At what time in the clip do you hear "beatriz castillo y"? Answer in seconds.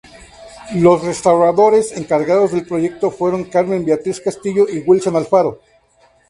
3.85-4.79